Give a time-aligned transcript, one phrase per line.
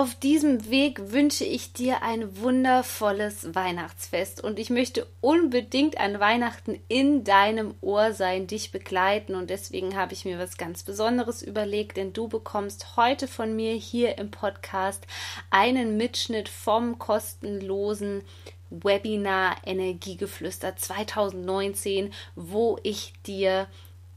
[0.00, 6.80] Auf diesem Weg wünsche ich dir ein wundervolles Weihnachtsfest und ich möchte unbedingt an Weihnachten
[6.88, 11.98] in deinem Ohr sein, dich begleiten und deswegen habe ich mir was ganz Besonderes überlegt,
[11.98, 15.06] denn du bekommst heute von mir hier im Podcast
[15.50, 18.22] einen Mitschnitt vom kostenlosen
[18.70, 23.66] Webinar Energiegeflüster 2019, wo ich dir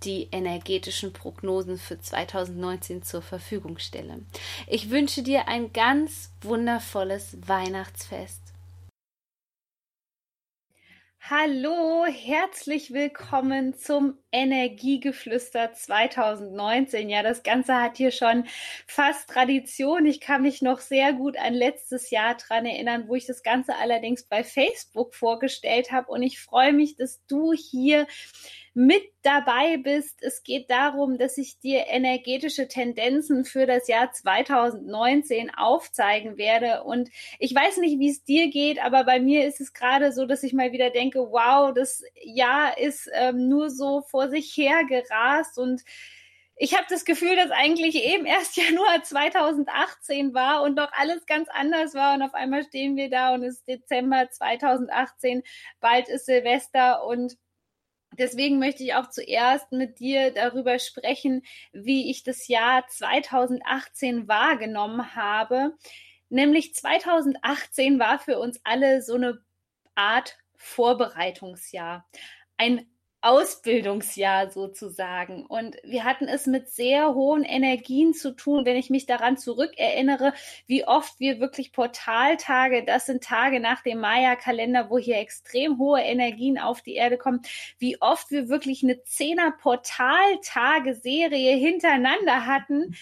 [0.06, 4.20] die energetischen Prognosen für 2019 zur Verfügung stelle.
[4.68, 8.44] Ich wünsche dir ein ganz wundervolles Weihnachtsfest.
[11.30, 17.10] Hallo, herzlich willkommen zum Energiegeflüster 2019.
[17.10, 18.44] Ja, das Ganze hat hier schon
[18.88, 20.06] fast Tradition.
[20.06, 23.78] Ich kann mich noch sehr gut an letztes Jahr dran erinnern, wo ich das Ganze
[23.78, 26.12] allerdings bei Facebook vorgestellt habe.
[26.12, 28.06] Und ich freue mich, dass du hier
[28.74, 30.24] mit dabei bist.
[30.24, 36.84] Es geht darum, dass ich dir energetische Tendenzen für das Jahr 2019 aufzeigen werde.
[36.84, 40.26] Und ich weiß nicht, wie es dir geht, aber bei mir ist es gerade so,
[40.26, 44.84] dass ich mal wieder denke, wow, das Jahr ist ähm, nur so vor sich her
[44.88, 45.84] gerast und
[46.56, 51.50] ich habe das Gefühl, dass eigentlich eben erst Januar 2018 war und noch alles ganz
[51.50, 55.44] anders war und auf einmal stehen wir da und es ist Dezember 2018,
[55.80, 57.38] bald ist Silvester und
[58.18, 65.16] Deswegen möchte ich auch zuerst mit dir darüber sprechen, wie ich das Jahr 2018 wahrgenommen
[65.16, 65.74] habe.
[66.30, 69.40] Nämlich 2018 war für uns alle so eine
[69.96, 72.08] Art Vorbereitungsjahr.
[72.58, 72.88] Ein
[73.24, 75.46] Ausbildungsjahr sozusagen.
[75.46, 80.34] Und wir hatten es mit sehr hohen Energien zu tun, wenn ich mich daran zurückerinnere,
[80.68, 86.02] wie oft wir wirklich Portaltage, das sind Tage nach dem Maya-Kalender, wo hier extrem hohe
[86.02, 87.40] Energien auf die Erde kommen,
[87.80, 92.94] wie oft wir wirklich eine Zehner Portaltage-Serie hintereinander hatten,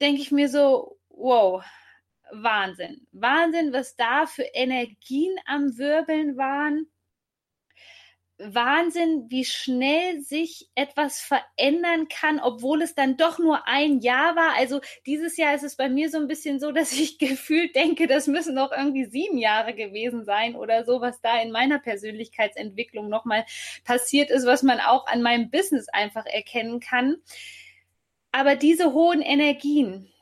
[0.00, 1.64] denke ich mir so, wow,
[2.30, 3.04] Wahnsinn.
[3.10, 6.86] Wahnsinn, was da für Energien am Wirbeln waren
[8.38, 14.54] Wahnsinn, wie schnell sich etwas verändern kann, obwohl es dann doch nur ein Jahr war.
[14.56, 18.06] Also dieses Jahr ist es bei mir so ein bisschen so, dass ich gefühlt denke,
[18.06, 23.08] das müssen noch irgendwie sieben Jahre gewesen sein oder so, was da in meiner Persönlichkeitsentwicklung
[23.08, 23.46] nochmal
[23.84, 27.16] passiert ist, was man auch an meinem Business einfach erkennen kann.
[28.32, 30.12] Aber diese hohen Energien,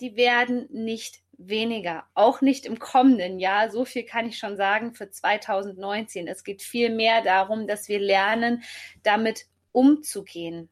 [0.00, 3.70] die werden nicht weniger, auch nicht im kommenden Jahr.
[3.70, 6.28] So viel kann ich schon sagen für 2019.
[6.28, 8.62] Es geht viel mehr darum, dass wir lernen,
[9.02, 10.68] damit umzugehen.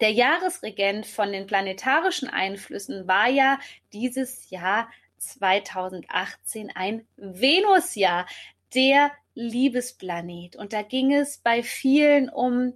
[0.00, 3.58] Der Jahresregent von den planetarischen Einflüssen war ja
[3.92, 8.26] dieses Jahr 2018 ein Venusjahr,
[8.74, 10.56] der Liebesplanet.
[10.56, 12.74] Und da ging es bei vielen um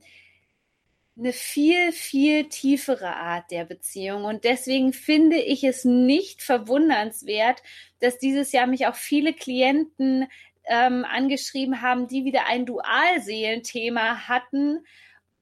[1.19, 4.25] eine viel, viel tiefere Art der Beziehung.
[4.25, 7.63] Und deswegen finde ich es nicht verwundernswert,
[8.01, 10.29] dass dieses Jahr mich auch viele Klienten
[10.67, 14.85] ähm, angeschrieben haben, die wieder ein Dualseelenthema hatten.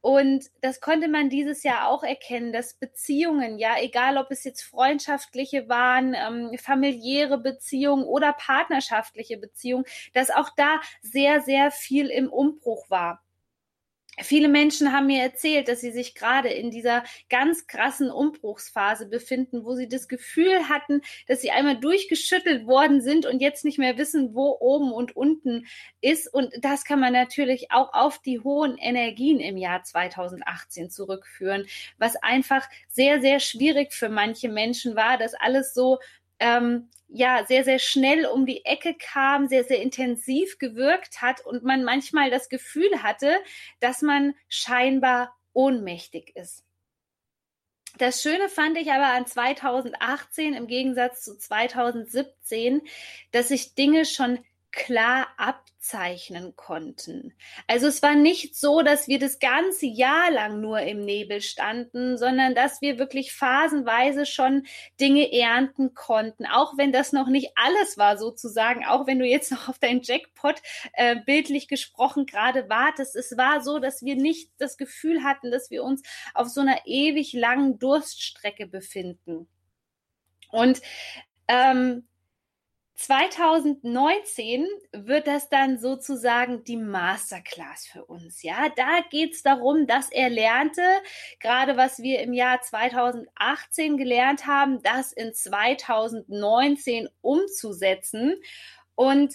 [0.00, 4.62] Und das konnte man dieses Jahr auch erkennen, dass Beziehungen, ja, egal ob es jetzt
[4.62, 9.84] freundschaftliche waren, ähm, familiäre Beziehungen oder partnerschaftliche Beziehungen,
[10.15, 13.25] dass auch da sehr, sehr viel im Umbruch war.
[14.22, 19.65] Viele Menschen haben mir erzählt, dass sie sich gerade in dieser ganz krassen Umbruchsphase befinden,
[19.65, 23.99] wo sie das Gefühl hatten, dass sie einmal durchgeschüttelt worden sind und jetzt nicht mehr
[23.99, 25.66] wissen, wo oben und unten
[26.00, 26.32] ist.
[26.32, 31.66] Und das kann man natürlich auch auf die hohen Energien im Jahr 2018 zurückführen,
[31.98, 35.98] was einfach sehr, sehr schwierig für manche Menschen war, dass alles so
[36.38, 41.62] ähm, ja sehr, sehr schnell um die Ecke kam, sehr, sehr intensiv gewirkt hat und
[41.62, 43.36] man manchmal das Gefühl hatte,
[43.80, 46.65] dass man scheinbar ohnmächtig ist.
[47.98, 52.83] Das Schöne fand ich aber an 2018 im Gegensatz zu 2017,
[53.33, 54.38] dass sich Dinge schon
[54.76, 57.32] klar abzeichnen konnten.
[57.66, 62.18] Also es war nicht so, dass wir das ganze Jahr lang nur im Nebel standen,
[62.18, 64.66] sondern dass wir wirklich phasenweise schon
[65.00, 69.50] Dinge ernten konnten, auch wenn das noch nicht alles war sozusagen, auch wenn du jetzt
[69.50, 70.60] noch auf deinen Jackpot
[70.92, 73.16] äh, bildlich gesprochen gerade wartest.
[73.16, 76.02] Es war so, dass wir nicht das Gefühl hatten, dass wir uns
[76.34, 79.48] auf so einer ewig langen Durststrecke befinden.
[80.50, 80.82] Und
[81.48, 82.06] ähm,
[82.97, 88.43] 2019 wird das dann sozusagen die Masterclass für uns.
[88.43, 90.83] Ja, da geht es darum, dass er lernte,
[91.39, 98.37] gerade was wir im Jahr 2018 gelernt haben, das in 2019 umzusetzen.
[98.95, 99.34] Und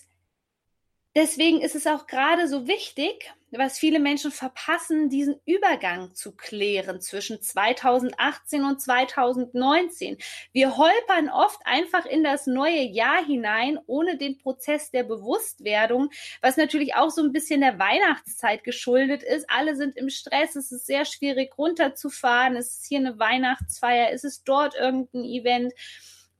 [1.15, 7.01] deswegen ist es auch gerade so wichtig, was viele Menschen verpassen, diesen Übergang zu klären
[7.01, 10.17] zwischen 2018 und 2019.
[10.53, 16.11] Wir holpern oft einfach in das neue Jahr hinein, ohne den Prozess der Bewusstwerdung,
[16.41, 19.49] was natürlich auch so ein bisschen der Weihnachtszeit geschuldet ist.
[19.49, 24.23] Alle sind im Stress, es ist sehr schwierig runterzufahren, es ist hier eine Weihnachtsfeier, es
[24.23, 25.73] ist dort irgendein Event.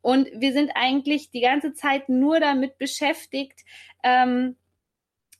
[0.02, 3.60] Und wir sind eigentlich die ganze Zeit nur damit beschäftigt,
[4.04, 4.56] ähm,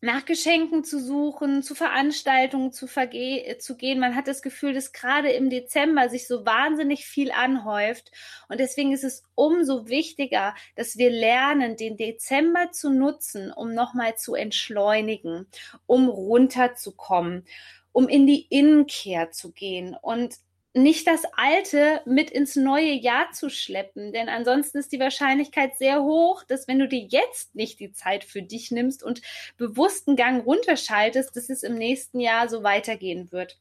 [0.04, 4.00] nach Geschenken zu suchen, zu Veranstaltungen zu, verge zu gehen.
[4.00, 8.12] Man hat das Gefühl, dass gerade im Dezember sich so wahnsinnig viel anhäuft.
[8.50, 14.16] Und deswegen ist es umso wichtiger, dass wir lernen, den Dezember zu nutzen, um nochmal
[14.18, 15.46] zu entschleunigen,
[15.86, 17.46] um runterzukommen,
[17.92, 20.36] um in die Innenkehr zu gehen und
[20.74, 26.02] nicht das Alte mit ins neue Jahr zu schleppen, denn ansonsten ist die Wahrscheinlichkeit sehr
[26.02, 29.22] hoch, dass wenn du dir jetzt nicht die Zeit für dich nimmst und
[29.58, 33.58] bewussten Gang runterschaltest, dass es im nächsten Jahr so weitergehen wird.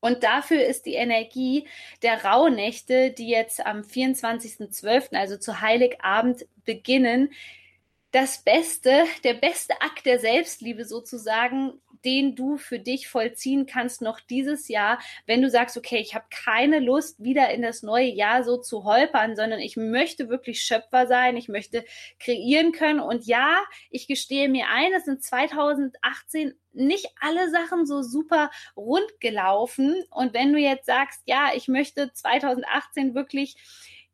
[0.00, 1.66] Und dafür ist die Energie
[2.02, 7.32] der Rauhnächte, die jetzt am 24.12., also zu Heiligabend beginnen,
[8.10, 14.20] das Beste, der beste Akt der Selbstliebe sozusagen, den du für dich vollziehen kannst noch
[14.20, 18.44] dieses Jahr, wenn du sagst, okay, ich habe keine Lust, wieder in das neue Jahr
[18.44, 21.84] so zu holpern, sondern ich möchte wirklich Schöpfer sein, ich möchte
[22.18, 23.00] kreieren können.
[23.00, 23.58] Und ja,
[23.90, 29.96] ich gestehe mir ein, es sind 2018 nicht alle Sachen so super rund gelaufen.
[30.10, 33.56] Und wenn du jetzt sagst, ja, ich möchte 2018 wirklich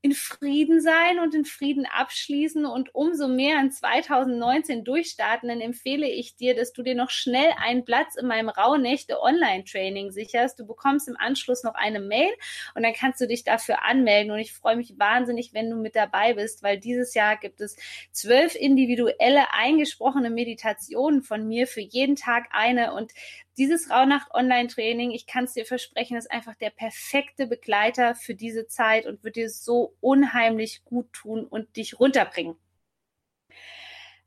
[0.05, 6.07] in Frieden sein und in Frieden abschließen und umso mehr in 2019 durchstarten, dann empfehle
[6.07, 10.61] ich dir, dass du dir noch schnell einen Platz in meinem Rauhnächte Online-Training sicherst.
[10.61, 12.29] Du bekommst im Anschluss noch eine Mail
[12.75, 14.31] und dann kannst du dich dafür anmelden.
[14.31, 17.75] Und ich freue mich wahnsinnig, wenn du mit dabei bist, weil dieses Jahr gibt es
[18.13, 23.11] zwölf individuelle eingesprochene Meditationen von mir für jeden Tag eine und
[23.57, 29.07] dieses Rauhnacht-Online-Training, ich kann es dir versprechen, ist einfach der perfekte Begleiter für diese Zeit
[29.07, 32.57] und wird dir so unheimlich gut tun und dich runterbringen.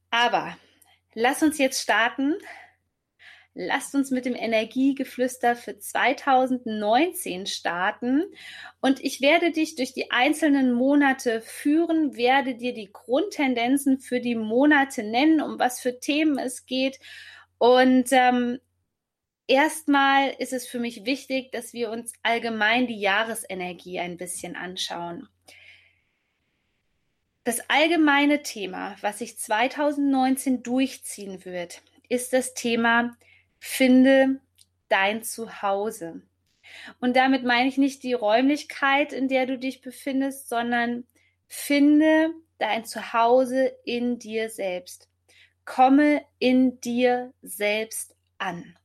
[0.09, 0.57] Aber
[1.13, 2.35] lass uns jetzt starten.
[3.59, 8.23] Lasst uns mit dem Energiegeflüster für 2019 starten.
[8.81, 14.35] Und ich werde dich durch die einzelnen Monate führen, werde dir die Grundtendenzen für die
[14.35, 16.99] Monate nennen, um was für Themen es geht.
[17.57, 18.59] Und ähm,
[19.47, 25.29] Erstmal ist es für mich wichtig, dass wir uns allgemein die Jahresenergie ein bisschen anschauen.
[27.45, 33.15] Das allgemeine Thema, was sich 2019 durchziehen wird, ist das Thema
[33.57, 34.41] Finde
[34.89, 36.21] dein Zuhause.
[36.99, 41.05] Und damit meine ich nicht die Räumlichkeit, in der du dich befindest, sondern
[41.47, 45.09] finde dein Zuhause in dir selbst.
[45.63, 48.75] Komme in dir selbst an.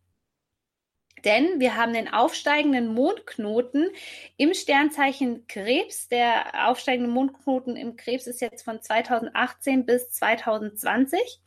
[1.24, 3.90] Denn wir haben den aufsteigenden Mondknoten
[4.36, 6.08] im Sternzeichen Krebs.
[6.08, 11.40] Der aufsteigende Mondknoten im Krebs ist jetzt von 2018 bis 2020.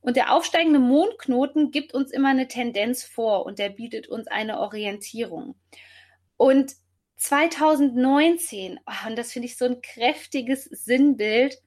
[0.00, 4.60] Und der aufsteigende Mondknoten gibt uns immer eine Tendenz vor und der bietet uns eine
[4.60, 5.56] Orientierung.
[6.36, 6.76] Und
[7.16, 11.58] 2019, oh, und das finde ich so ein kräftiges Sinnbild,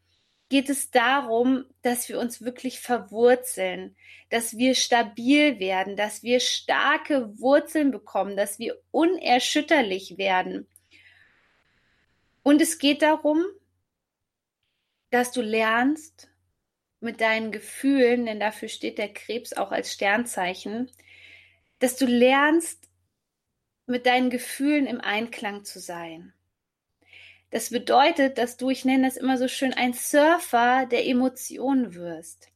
[0.49, 3.95] geht es darum, dass wir uns wirklich verwurzeln,
[4.29, 10.67] dass wir stabil werden, dass wir starke Wurzeln bekommen, dass wir unerschütterlich werden.
[12.41, 13.45] Und es geht darum,
[15.11, 16.29] dass du lernst
[16.99, 20.91] mit deinen Gefühlen, denn dafür steht der Krebs auch als Sternzeichen,
[21.79, 22.89] dass du lernst,
[23.89, 26.31] mit deinen Gefühlen im Einklang zu sein.
[27.51, 32.51] Das bedeutet, dass du, ich nenne das immer so schön, ein Surfer der Emotionen wirst.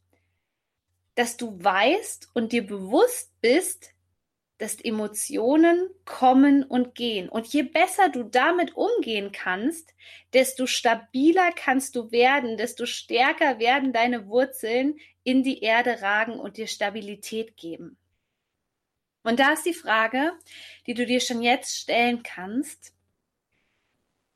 [1.16, 3.94] Dass du weißt und dir bewusst bist,
[4.58, 7.28] dass Emotionen kommen und gehen.
[7.28, 9.92] Und je besser du damit umgehen kannst,
[10.32, 16.56] desto stabiler kannst du werden, desto stärker werden deine Wurzeln in die Erde ragen und
[16.56, 17.98] dir Stabilität geben.
[19.24, 20.32] Und da ist die Frage,
[20.86, 22.94] die du dir schon jetzt stellen kannst,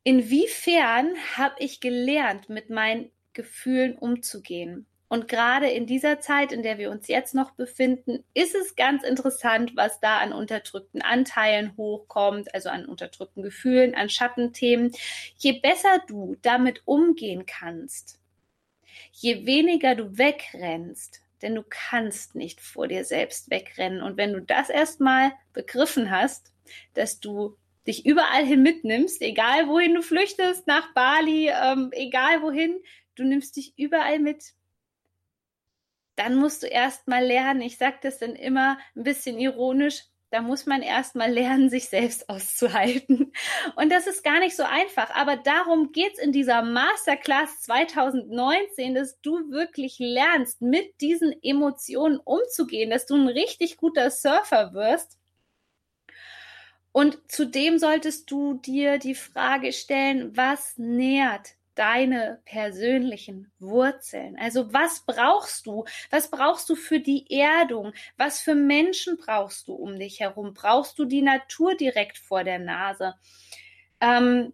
[0.09, 4.87] inwiefern habe ich gelernt, mit meinen Gefühlen umzugehen?
[5.07, 9.03] Und gerade in dieser Zeit, in der wir uns jetzt noch befinden, ist es ganz
[9.03, 14.93] interessant, was da an unterdrückten Anteilen hochkommt, also an unterdrückten Gefühlen, an Schattenthemen.
[15.37, 18.19] Je besser du damit umgehen kannst,
[19.13, 24.03] je weniger du wegrennst, denn du kannst nicht vor dir selbst wegrennen.
[24.03, 26.55] Und wenn du das erstmal begriffen hast,
[26.95, 32.79] dass du dich überall hin mitnimmst, egal wohin du flüchtest, nach Bali, ähm, egal wohin,
[33.17, 34.53] du nimmst dich überall mit
[36.19, 40.43] dann musst du erst mal lernen, ich sage das dann immer ein bisschen ironisch, da
[40.43, 43.33] muss man erst mal lernen, sich selbst auszuhalten.
[43.77, 45.11] Und das ist gar nicht so einfach.
[45.15, 52.91] Aber darum geht's in dieser Masterclass 2019, dass du wirklich lernst, mit diesen Emotionen umzugehen,
[52.91, 55.18] dass du ein richtig guter Surfer wirst.
[56.99, 64.37] Und zudem solltest du dir die Frage stellen, was nährt deine persönlichen Wurzeln.
[64.37, 65.85] Also was brauchst du?
[66.11, 67.93] Was brauchst du für die Erdung?
[68.17, 70.55] Was für Menschen brauchst du um dich herum?
[70.55, 73.15] Brauchst du die Natur direkt vor der Nase?
[74.01, 74.53] Ähm,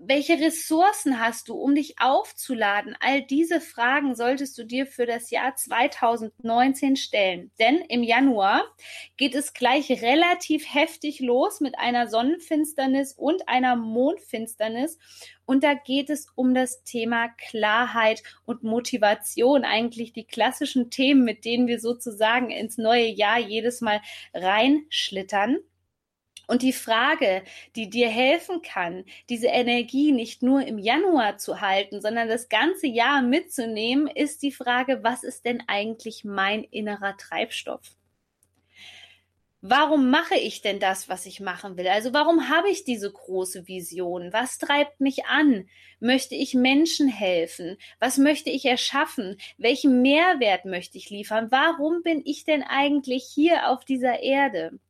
[0.00, 2.96] welche Ressourcen hast du, um dich aufzuladen?
[3.00, 7.50] All diese Fragen solltest du dir für das Jahr 2019 stellen.
[7.58, 8.64] Denn im Januar
[9.16, 14.98] geht es gleich relativ heftig los mit einer Sonnenfinsternis und einer Mondfinsternis.
[15.44, 19.64] Und da geht es um das Thema Klarheit und Motivation.
[19.64, 24.00] Eigentlich die klassischen Themen, mit denen wir sozusagen ins neue Jahr jedes Mal
[24.32, 25.58] reinschlittern.
[26.46, 27.42] Und die Frage,
[27.76, 32.86] die dir helfen kann, diese Energie nicht nur im Januar zu halten, sondern das ganze
[32.86, 37.96] Jahr mitzunehmen, ist die Frage, was ist denn eigentlich mein innerer Treibstoff?
[39.64, 41.86] Warum mache ich denn das, was ich machen will?
[41.86, 44.32] Also warum habe ich diese große Vision?
[44.32, 45.68] Was treibt mich an?
[46.00, 47.76] Möchte ich Menschen helfen?
[48.00, 49.36] Was möchte ich erschaffen?
[49.58, 51.52] Welchen Mehrwert möchte ich liefern?
[51.52, 54.80] Warum bin ich denn eigentlich hier auf dieser Erde?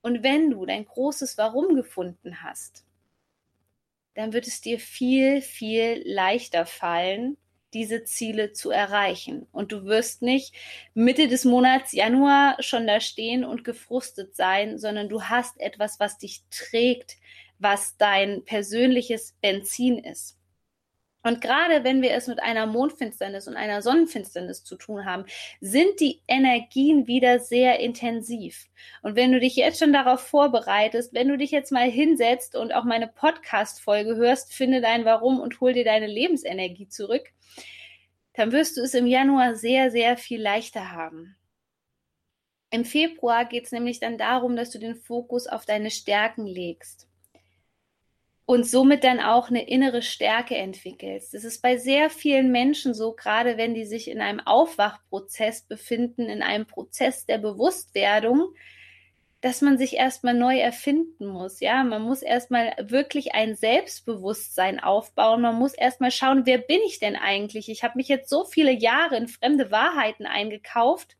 [0.00, 2.84] Und wenn du dein großes Warum gefunden hast,
[4.14, 7.36] dann wird es dir viel, viel leichter fallen,
[7.74, 9.46] diese Ziele zu erreichen.
[9.52, 10.54] Und du wirst nicht
[10.94, 16.18] Mitte des Monats Januar schon da stehen und gefrustet sein, sondern du hast etwas, was
[16.18, 17.16] dich trägt,
[17.58, 20.37] was dein persönliches Benzin ist.
[21.28, 25.26] Und gerade wenn wir es mit einer Mondfinsternis und einer Sonnenfinsternis zu tun haben,
[25.60, 28.64] sind die Energien wieder sehr intensiv.
[29.02, 32.72] Und wenn du dich jetzt schon darauf vorbereitest, wenn du dich jetzt mal hinsetzt und
[32.72, 37.26] auch meine Podcast-Folge hörst, finde dein Warum und hol dir deine Lebensenergie zurück,
[38.32, 41.36] dann wirst du es im Januar sehr, sehr viel leichter haben.
[42.70, 47.07] Im Februar geht es nämlich dann darum, dass du den Fokus auf deine Stärken legst
[48.48, 51.34] und somit dann auch eine innere Stärke entwickelst.
[51.34, 56.30] Das ist bei sehr vielen Menschen so, gerade wenn die sich in einem Aufwachprozess befinden,
[56.30, 58.54] in einem Prozess der Bewusstwerdung,
[59.42, 61.60] dass man sich erstmal neu erfinden muss.
[61.60, 65.42] Ja, man muss erstmal wirklich ein Selbstbewusstsein aufbauen.
[65.42, 67.68] Man muss erstmal schauen, wer bin ich denn eigentlich?
[67.68, 71.17] Ich habe mich jetzt so viele Jahre in fremde Wahrheiten eingekauft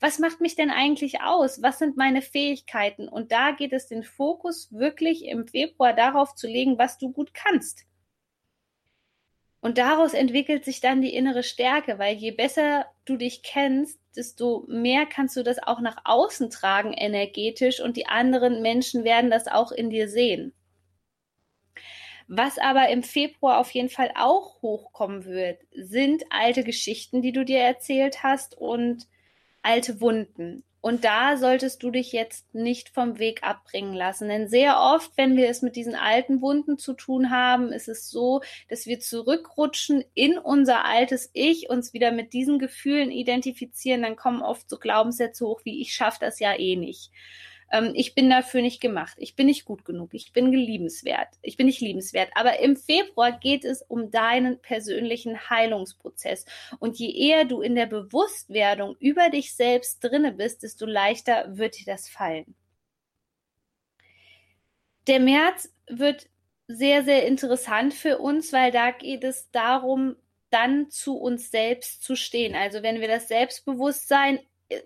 [0.00, 1.62] was macht mich denn eigentlich aus?
[1.62, 3.08] Was sind meine Fähigkeiten?
[3.08, 7.34] Und da geht es den Fokus wirklich im Februar darauf zu legen, was du gut
[7.34, 7.84] kannst.
[9.60, 14.64] Und daraus entwickelt sich dann die innere Stärke, weil je besser du dich kennst, desto
[14.68, 19.48] mehr kannst du das auch nach außen tragen energetisch und die anderen Menschen werden das
[19.48, 20.54] auch in dir sehen.
[22.28, 27.44] Was aber im Februar auf jeden Fall auch hochkommen wird, sind alte Geschichten, die du
[27.44, 29.08] dir erzählt hast und
[29.62, 30.64] alte Wunden.
[30.80, 34.28] Und da solltest du dich jetzt nicht vom Weg abbringen lassen.
[34.28, 38.08] Denn sehr oft, wenn wir es mit diesen alten Wunden zu tun haben, ist es
[38.08, 44.02] so, dass wir zurückrutschen in unser altes Ich, uns wieder mit diesen Gefühlen identifizieren.
[44.02, 47.10] Dann kommen oft so Glaubenssätze hoch wie ich schaffe das ja eh nicht
[47.70, 51.56] ähm, ich bin dafür nicht gemacht, ich bin nicht gut genug, ich bin liebenswert, ich
[51.56, 52.30] bin nicht liebenswert.
[52.34, 56.44] Aber im Februar geht es um deinen persönlichen Heilungsprozess.
[56.78, 61.78] Und je eher du in der Bewusstwerdung über dich selbst drinne bist, desto leichter wird
[61.78, 62.54] dir das fallen.
[65.06, 66.28] Der März wird
[66.68, 70.16] sehr, sehr interessant für uns, weil da geht es darum,
[70.50, 72.54] dann zu uns selbst zu stehen.
[72.54, 74.80] Also wenn wir das Selbstbewusstsein äh,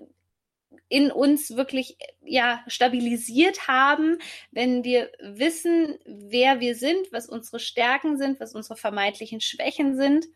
[0.88, 4.19] in uns wirklich ja stabilisiert haben,
[4.50, 10.26] wenn wir wissen, wer wir sind, was unsere Stärken sind, was unsere vermeintlichen Schwächen sind,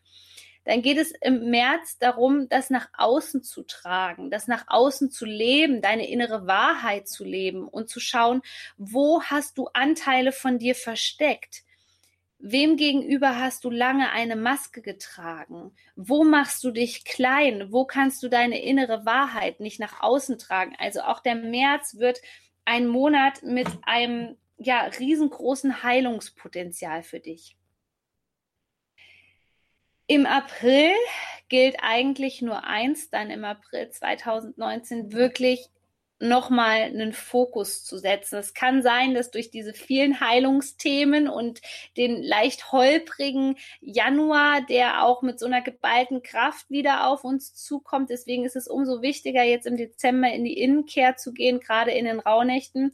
[0.67, 5.25] dann geht es im März darum, das nach außen zu tragen, das nach außen zu
[5.25, 8.41] leben, deine innere Wahrheit zu leben und zu schauen,
[8.77, 11.63] wo hast du Anteile von dir versteckt?
[12.39, 15.75] Wem gegenüber hast du lange eine Maske getragen?
[15.95, 17.71] Wo machst du dich klein?
[17.71, 20.75] Wo kannst du deine innere Wahrheit nicht nach außen tragen?
[20.77, 22.21] Also auch der März wird
[22.63, 27.57] ein Monat mit einem ja, riesengroßen Heilungspotenzial für dich.
[30.05, 30.93] Im April
[31.49, 35.69] gilt eigentlich nur eins, dann im April 2019 wirklich
[36.19, 38.37] nochmal einen Fokus zu setzen.
[38.37, 41.61] Es kann sein, dass durch diese vielen Heilungsthemen und
[41.95, 48.09] den leicht holprigen Januar, der auch mit so einer geballten Kraft wieder auf uns zukommt,
[48.09, 52.05] deswegen ist es umso wichtiger, jetzt im Dezember in die Innenkehr zu gehen, gerade in
[52.05, 52.93] den Rauhnächten,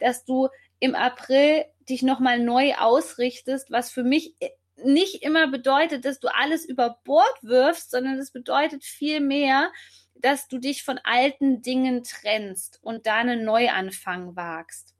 [0.00, 0.48] dass du
[0.80, 4.34] im April dich nochmal neu ausrichtest, was für mich
[4.82, 9.70] nicht immer bedeutet, dass du alles über Bord wirfst, sondern es bedeutet viel mehr,
[10.14, 14.94] dass du dich von alten Dingen trennst und da einen Neuanfang wagst.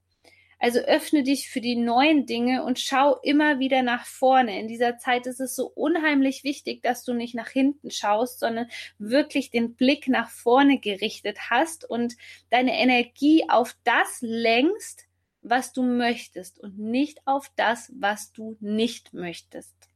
[0.59, 4.59] Also öffne dich für die neuen Dinge und schau immer wieder nach vorne.
[4.59, 8.69] In dieser Zeit ist es so unheimlich wichtig, dass du nicht nach hinten schaust, sondern
[8.99, 12.15] wirklich den Blick nach vorne gerichtet hast und
[12.51, 15.07] deine Energie auf das lenkst,
[15.43, 19.94] was du möchtest und nicht auf das, was du nicht möchtest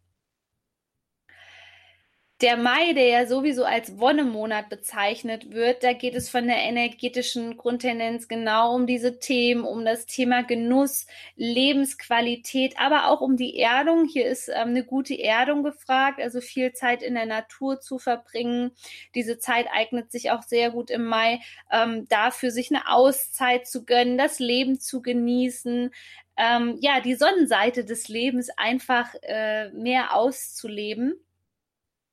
[2.40, 7.56] der Mai, der ja sowieso als Wonnemonat bezeichnet wird, da geht es von der energetischen
[7.56, 14.04] Grundtendenz genau um diese Themen, um das Thema Genuss, Lebensqualität, aber auch um die Erdung.
[14.04, 18.70] Hier ist ähm, eine gute Erdung gefragt, also viel Zeit in der Natur zu verbringen.
[19.16, 21.40] Diese Zeit eignet sich auch sehr gut im Mai
[21.72, 25.90] ähm, dafür, sich eine Auszeit zu gönnen, das Leben zu genießen,
[26.36, 31.14] ähm, ja, die Sonnenseite des Lebens einfach äh, mehr auszuleben.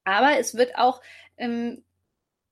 [0.06, 1.02] Aber es wird auch
[1.38, 1.84] ähm,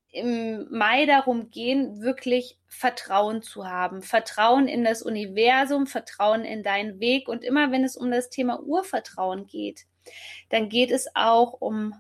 [0.09, 4.03] im Mai darum gehen, wirklich Vertrauen zu haben.
[4.03, 7.27] Vertrauen in das Universum, Vertrauen in deinen Weg.
[7.27, 9.85] Und immer wenn es um das Thema Urvertrauen geht,
[10.49, 11.95] dann geht es auch um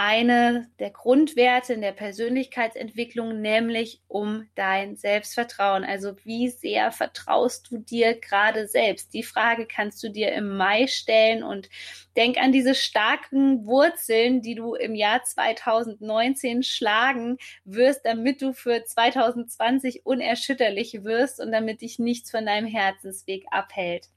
[0.00, 5.84] eine der Grundwerte in der Persönlichkeitsentwicklung, nämlich um dein Selbstvertrauen.
[5.84, 9.12] Also wie sehr vertraust du dir gerade selbst?
[9.12, 11.68] Die Frage kannst du dir im Mai stellen und
[12.16, 17.36] denk an diese starken Wurzeln, die du im Jahr 2019 schlagen
[17.66, 24.08] wirst, damit du für 2020 unerschütterlich wirst und damit dich nichts von deinem Herzensweg abhält.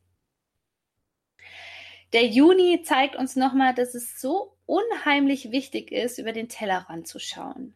[2.14, 7.20] Der Juni zeigt uns nochmal, dass es so unheimlich wichtig ist, über den Tellerrand zu
[7.20, 7.74] schauen.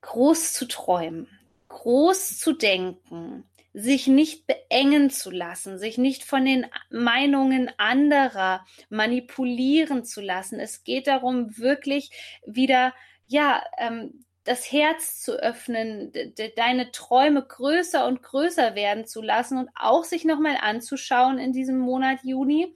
[0.00, 1.28] Groß zu träumen,
[1.68, 10.04] groß zu denken, sich nicht beengen zu lassen, sich nicht von den Meinungen anderer manipulieren
[10.04, 10.60] zu lassen.
[10.60, 12.10] Es geht darum, wirklich
[12.46, 12.94] wieder,
[13.26, 19.58] ja, ähm, das Herz zu öffnen, de deine Träume größer und größer werden zu lassen
[19.58, 22.74] und auch sich nochmal anzuschauen in diesem Monat Juni,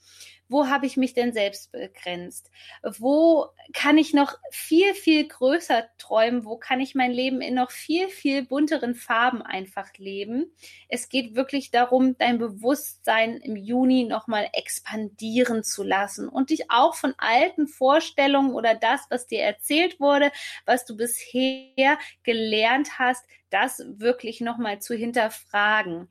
[0.49, 2.51] wo habe ich mich denn selbst begrenzt?
[2.83, 6.45] Wo kann ich noch viel, viel größer träumen?
[6.45, 10.53] Wo kann ich mein Leben in noch viel, viel bunteren Farben einfach leben?
[10.89, 16.95] Es geht wirklich darum, dein Bewusstsein im Juni nochmal expandieren zu lassen und dich auch
[16.95, 20.33] von alten Vorstellungen oder das, was dir erzählt wurde,
[20.65, 26.09] was du bisher gelernt hast, das wirklich nochmal zu hinterfragen.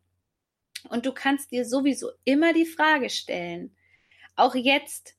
[0.89, 3.76] Und du kannst dir sowieso immer die Frage stellen,
[4.38, 5.15] auch jetzt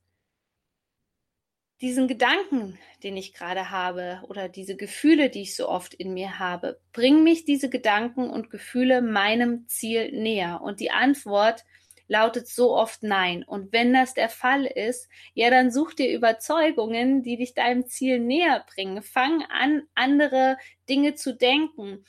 [1.81, 6.39] diesen Gedanken, den ich gerade habe oder diese Gefühle, die ich so oft in mir
[6.39, 10.61] habe, bringen mich diese Gedanken und Gefühle meinem Ziel näher?
[10.63, 11.65] Und die Antwort
[12.09, 13.45] lautet so oft nein.
[13.45, 18.19] Und wenn das der Fall ist, ja, dann such dir Überzeugungen, die dich deinem Ziel
[18.19, 19.03] näher bringen.
[19.03, 20.57] Fang an, andere
[20.89, 22.05] Dinge zu denken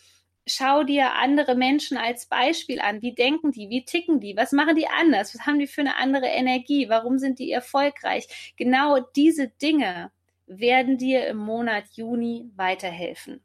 [0.49, 3.01] schau dir andere Menschen als Beispiel an.
[3.01, 3.69] Wie denken die?
[3.69, 4.35] Wie ticken die?
[4.35, 5.33] Was machen die anders?
[5.35, 6.89] Was haben die für eine andere Energie?
[6.89, 8.53] Warum sind die erfolgreich?
[8.57, 10.11] Genau diese Dinge
[10.47, 13.41] werden dir im Monat Juni weiterhelfen.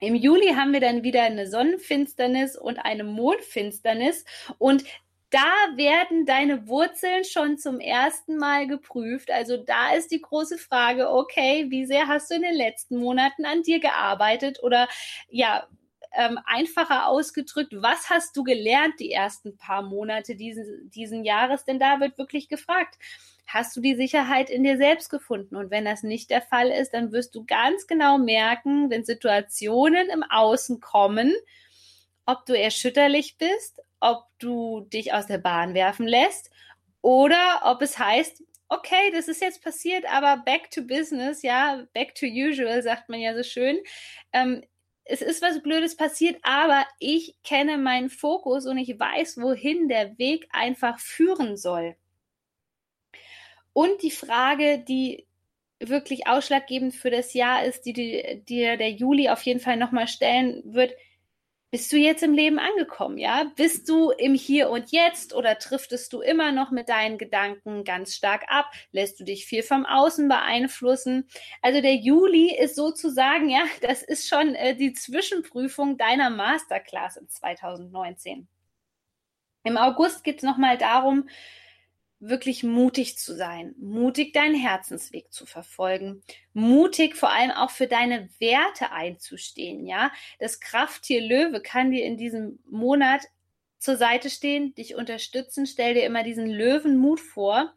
[0.00, 4.24] Im Juli haben wir dann wieder eine Sonnenfinsternis und eine Mondfinsternis
[4.58, 4.84] und
[5.32, 9.30] da werden deine Wurzeln schon zum ersten Mal geprüft.
[9.30, 13.46] Also da ist die große Frage, okay, wie sehr hast du in den letzten Monaten
[13.46, 14.88] an dir gearbeitet oder
[15.30, 15.66] ja,
[16.14, 21.64] ähm, einfacher ausgedrückt, was hast du gelernt die ersten paar Monate diesen, diesen Jahres?
[21.64, 22.98] Denn da wird wirklich gefragt,
[23.46, 25.56] hast du die Sicherheit in dir selbst gefunden?
[25.56, 30.08] Und wenn das nicht der Fall ist, dann wirst du ganz genau merken, wenn Situationen
[30.10, 31.32] im Außen kommen,
[32.26, 36.50] ob du erschütterlich bist, ob du dich aus der Bahn werfen lässt
[37.00, 42.14] oder ob es heißt, okay, das ist jetzt passiert, aber back to business, ja, back
[42.14, 43.78] to usual, sagt man ja so schön.
[44.32, 44.62] Ähm,
[45.04, 50.16] es ist was Blödes passiert, aber ich kenne meinen Fokus und ich weiß, wohin der
[50.18, 51.96] Weg einfach führen soll.
[53.72, 55.26] Und die Frage, die
[55.80, 57.92] wirklich ausschlaggebend für das Jahr ist, die
[58.44, 60.92] dir der Juli auf jeden Fall nochmal stellen wird,
[61.72, 63.50] bist du jetzt im Leben angekommen, ja?
[63.56, 68.14] Bist du im Hier und Jetzt oder triftest du immer noch mit deinen Gedanken ganz
[68.14, 68.70] stark ab?
[68.90, 71.26] Lässt du dich viel vom Außen beeinflussen?
[71.62, 77.30] Also der Juli ist sozusagen, ja, das ist schon äh, die Zwischenprüfung deiner Masterclass in
[77.30, 78.46] 2019.
[79.64, 81.26] Im August geht es nochmal darum,
[82.22, 88.28] wirklich mutig zu sein, mutig deinen Herzensweg zu verfolgen, mutig vor allem auch für deine
[88.38, 90.12] Werte einzustehen, ja.
[90.38, 93.22] Das Krafttier Löwe kann dir in diesem Monat
[93.78, 97.74] zur Seite stehen, dich unterstützen, stell dir immer diesen Löwenmut vor,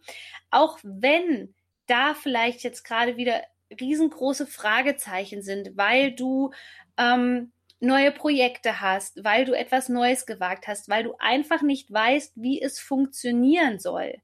[0.52, 1.56] auch wenn
[1.88, 3.42] da vielleicht jetzt gerade wieder
[3.80, 6.52] riesengroße Fragezeichen sind, weil du
[6.98, 12.34] ähm, neue Projekte hast, weil du etwas Neues gewagt hast, weil du einfach nicht weißt,
[12.36, 14.22] wie es funktionieren soll.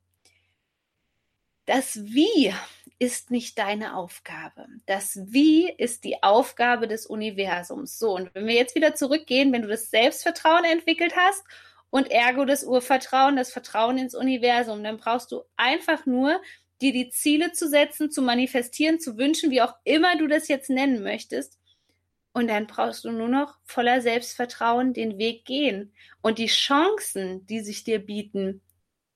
[1.65, 2.53] Das Wie
[2.99, 4.67] ist nicht deine Aufgabe.
[4.85, 7.97] Das Wie ist die Aufgabe des Universums.
[7.97, 11.43] So, und wenn wir jetzt wieder zurückgehen, wenn du das Selbstvertrauen entwickelt hast
[11.89, 16.41] und ergo das Urvertrauen, das Vertrauen ins Universum, dann brauchst du einfach nur
[16.81, 20.69] dir die Ziele zu setzen, zu manifestieren, zu wünschen, wie auch immer du das jetzt
[20.69, 21.57] nennen möchtest.
[22.33, 27.59] Und dann brauchst du nur noch voller Selbstvertrauen den Weg gehen und die Chancen, die
[27.59, 28.61] sich dir bieten,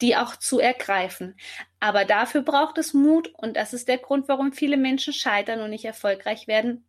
[0.05, 1.35] die auch zu ergreifen.
[1.79, 5.71] Aber dafür braucht es Mut und das ist der Grund, warum viele Menschen scheitern und
[5.71, 6.85] nicht erfolgreich werden,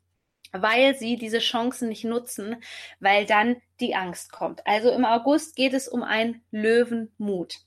[0.52, 2.56] weil sie diese Chancen nicht nutzen,
[3.00, 4.66] weil dann die Angst kommt.
[4.66, 7.65] Also im August geht es um einen Löwenmut.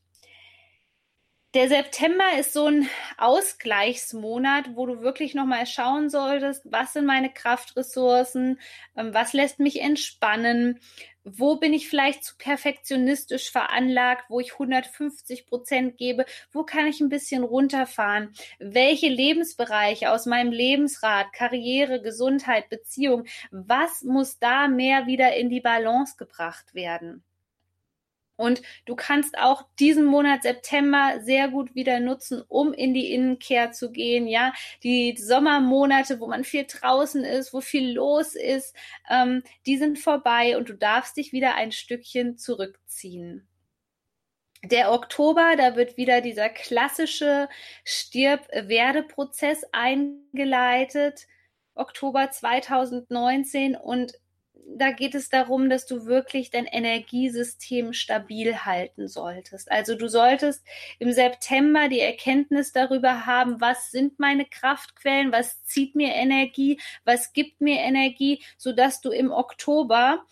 [1.56, 7.34] Der September ist so ein Ausgleichsmonat, wo du wirklich nochmal schauen solltest, was sind meine
[7.34, 8.60] Kraftressourcen,
[8.96, 10.80] ähm, was lässt mich entspannen,
[11.24, 17.02] wo bin ich vielleicht zu perfektionistisch veranlagt, wo ich 150 Prozent gebe, wo kann ich
[17.02, 25.08] ein bisschen runterfahren, welche Lebensbereiche aus meinem Lebensrat, Karriere, Gesundheit, Beziehung, was muss da mehr
[25.08, 27.24] wieder in die Balance gebracht werden?
[28.40, 33.74] Und du kannst auch diesen Monat September sehr gut wieder nutzen, um in die Innenkehr
[33.74, 34.28] zu gehen.
[34.28, 38.74] Ja, die Sommermonate, wo man viel draußen ist, wo viel los ist,
[39.10, 43.46] ähm, die sind vorbei und du darfst dich wieder ein Stückchen zurückziehen.
[44.64, 47.50] Der Oktober, da wird wieder dieser klassische
[47.84, 51.28] Stirb-Werde-Prozess eingeleitet.
[51.76, 54.14] Oktober 2019 und
[54.78, 59.72] da geht es darum, dass du wirklich dein Energiesystem stabil halten solltest.
[59.72, 60.66] Also du solltest
[61.00, 67.34] im September die Erkenntnis darüber haben, was sind meine Kraftquellen, was zieht mir Energie, was
[67.34, 70.24] gibt mir Energie, so dass du im Oktober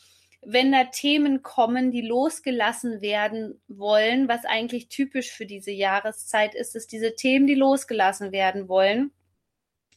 [0.50, 6.76] wenn da Themen kommen, die losgelassen werden wollen, was eigentlich typisch für diese Jahreszeit ist,
[6.76, 9.12] ist diese Themen, die losgelassen werden wollen,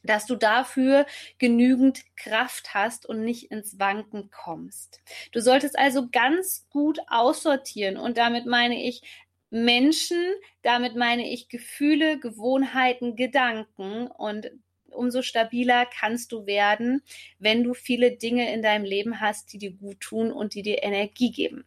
[0.02, 1.06] dass du dafür
[1.38, 5.00] genügend Kraft hast und nicht ins Wanken kommst.
[5.32, 9.02] Du solltest also ganz gut aussortieren und damit meine ich
[9.50, 10.22] Menschen,
[10.62, 14.50] damit meine ich Gefühle, Gewohnheiten, Gedanken und
[14.90, 17.02] umso stabiler kannst du werden,
[17.38, 20.82] wenn du viele Dinge in deinem Leben hast, die dir gut tun und die dir
[20.82, 21.64] Energie geben.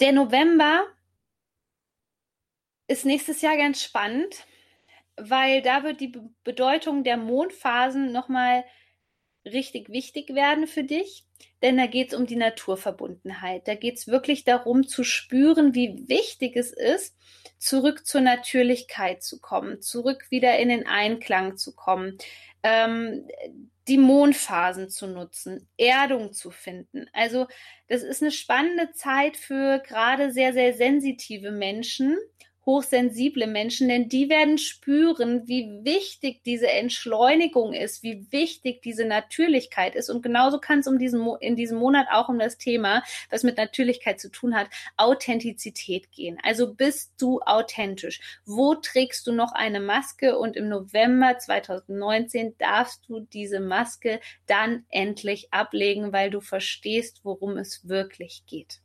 [0.00, 0.86] Der November
[2.86, 4.46] ist nächstes Jahr ganz spannend
[5.18, 6.12] weil da wird die
[6.44, 8.64] Bedeutung der Mondphasen nochmal
[9.44, 11.24] richtig wichtig werden für dich,
[11.62, 13.66] denn da geht es um die Naturverbundenheit.
[13.66, 17.16] Da geht es wirklich darum zu spüren, wie wichtig es ist,
[17.58, 22.18] zurück zur Natürlichkeit zu kommen, zurück wieder in den Einklang zu kommen,
[22.62, 23.26] ähm,
[23.88, 27.06] die Mondphasen zu nutzen, Erdung zu finden.
[27.12, 27.46] Also
[27.88, 32.18] das ist eine spannende Zeit für gerade sehr, sehr sensitive Menschen
[32.68, 39.94] hochsensible Menschen, denn die werden spüren, wie wichtig diese Entschleunigung ist, wie wichtig diese Natürlichkeit
[39.94, 40.10] ist.
[40.10, 43.56] Und genauso kann es um diesen, in diesem Monat auch um das Thema, was mit
[43.56, 46.38] Natürlichkeit zu tun hat, Authentizität gehen.
[46.42, 48.20] Also bist du authentisch?
[48.44, 50.38] Wo trägst du noch eine Maske?
[50.38, 57.56] Und im November 2019 darfst du diese Maske dann endlich ablegen, weil du verstehst, worum
[57.56, 58.82] es wirklich geht.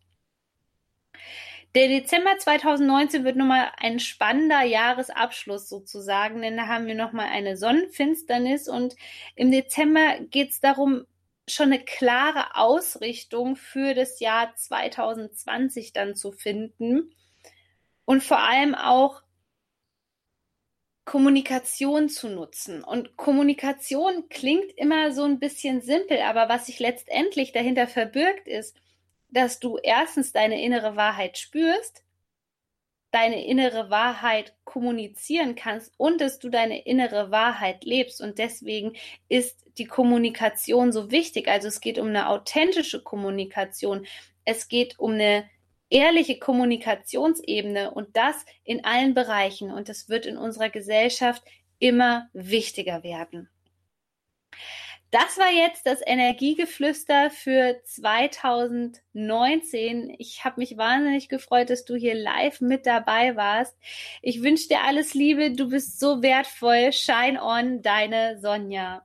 [1.76, 7.58] Der Dezember 2019 wird nochmal ein spannender Jahresabschluss sozusagen, denn da haben wir nochmal eine
[7.58, 8.96] Sonnenfinsternis und
[9.36, 11.08] im Dezember geht es darum,
[11.48, 17.16] schon eine klare Ausrichtung für das Jahr 2020 dann zu finden
[18.06, 19.24] und vor allem auch
[21.06, 22.84] Kommunikation zu nutzen.
[22.84, 28.78] Und Kommunikation klingt immer so ein bisschen simpel, aber was sich letztendlich dahinter verbirgt ist,
[29.34, 32.04] dass du erstens deine innere Wahrheit spürst,
[33.12, 38.22] deine innere Wahrheit kommunizieren kannst und dass du deine innere Wahrheit lebst.
[38.22, 38.94] Und deswegen
[39.30, 41.48] ist die Kommunikation so wichtig.
[41.48, 44.06] Also es geht um eine authentische Kommunikation.
[44.46, 45.50] Es geht um eine
[45.90, 49.72] ehrliche Kommunikationsebene und das in allen Bereichen.
[49.72, 51.44] Und das wird in unserer Gesellschaft
[51.78, 53.50] immer wichtiger werden.
[55.14, 60.16] Das war jetzt das Energiegeflüster für 2019.
[60.18, 63.78] Ich habe mich wahnsinnig gefreut, dass du hier live mit dabei warst.
[64.24, 65.52] Ich wünsche dir alles Liebe.
[65.52, 66.92] Du bist so wertvoll.
[66.92, 69.04] Shine on, deine Sonja.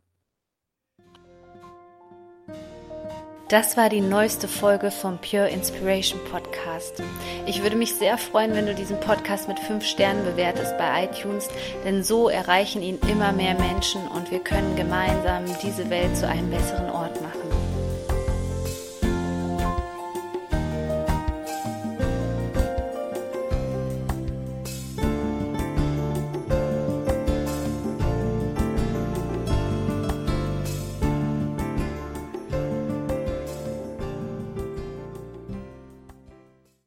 [3.48, 7.02] Das war die neueste Folge vom Pure Inspiration Podcast.
[7.46, 11.48] Ich würde mich sehr freuen, wenn du diesen Podcast mit fünf Sternen bewertest bei iTunes,
[11.82, 16.50] denn so erreichen ihn immer mehr Menschen und wir können gemeinsam diese Welt zu einem
[16.50, 17.22] besseren Ort